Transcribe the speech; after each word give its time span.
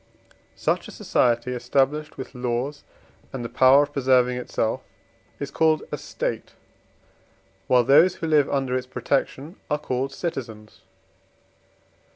Such 0.55 0.87
a 0.87 0.91
society 0.91 1.51
established 1.53 2.17
with 2.17 2.33
laws 2.33 2.83
and 3.31 3.45
the 3.45 3.49
power 3.49 3.83
of 3.83 3.93
preserving 3.93 4.35
itself 4.35 4.81
is 5.39 5.51
called 5.51 5.83
a 5.91 5.97
State, 5.99 6.53
while 7.67 7.83
those 7.83 8.15
who 8.15 8.25
live 8.25 8.49
under 8.49 8.75
its 8.75 8.87
protection 8.87 9.57
are 9.69 9.77
called 9.77 10.11
citizens. 10.11 10.81